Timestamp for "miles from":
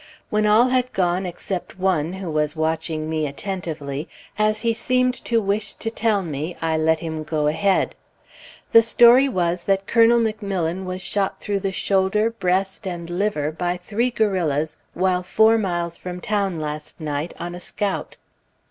15.59-16.19